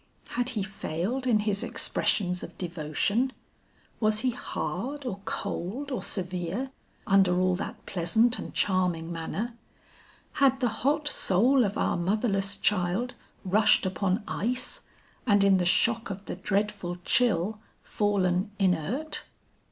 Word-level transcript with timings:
Had 0.29 0.49
he 0.57 0.63
failed 0.63 1.27
in 1.27 1.41
his 1.41 1.61
expressions 1.61 2.41
of 2.41 2.57
devotion? 2.57 3.31
Was 3.99 4.21
he 4.21 4.31
hard 4.31 5.05
or 5.05 5.19
cold 5.25 5.91
or 5.91 6.01
severe, 6.01 6.71
under 7.05 7.39
all 7.39 7.53
that 7.57 7.85
pleasant 7.85 8.39
and 8.39 8.51
charming 8.51 9.11
manner? 9.11 9.53
Had 10.41 10.59
the 10.59 10.69
hot 10.81 11.07
soul 11.07 11.63
of 11.63 11.77
our 11.77 11.97
motherless 11.97 12.57
child 12.57 13.13
rushed 13.45 13.85
upon 13.85 14.23
ice, 14.27 14.81
and 15.27 15.43
in 15.43 15.57
the 15.57 15.65
shock 15.65 16.09
of 16.09 16.25
the 16.25 16.35
dreadful 16.35 16.97
chill, 17.05 17.59
fallen 17.83 18.49
inert? 18.57 19.25